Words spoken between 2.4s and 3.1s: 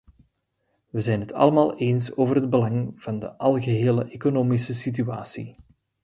belang